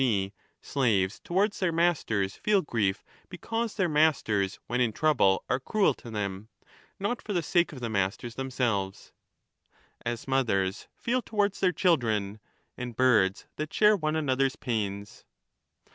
g. 0.01 0.33
slaves 0.63 1.19
towards 1.19 1.59
their 1.59 1.71
masters 1.71 2.33
feel 2.35 2.63
grief 2.63 3.03
because 3.29 3.75
their 3.75 3.87
masters 3.87 4.57
when 4.65 4.81
in 4.81 4.91
trouble 4.91 5.43
are 5.47 5.59
cruel 5.59 5.93
to 5.93 6.09
them, 6.09 6.49
not 6.99 7.21
for 7.21 7.33
the 7.33 7.43
sake 7.43 7.71
of 7.71 7.81
the 7.81 7.87
masters 7.87 8.33
themselves) 8.33 9.13
^s 10.03 10.27
mothers 10.27 10.87
feel 10.95 11.21
towards 11.21 11.59
35 11.59 11.61
their 11.61 11.79
children, 11.79 12.39
and 12.75 12.95
birds 12.95 13.45
that 13.57 13.71
share 13.71 13.95
one 13.95 14.15
another's 14.15 14.55
pains! 14.55 15.23